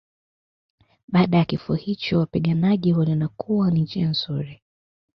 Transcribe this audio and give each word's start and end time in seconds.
Baada 1.07 1.37
ya 1.37 1.45
kifo 1.45 1.73
hicho 1.73 2.19
wapiganaji 2.19 2.93
waliona 2.93 3.27
kuwa 3.27 3.71
ni 3.71 3.81
njia 3.81 4.09
nzuri 4.09 4.61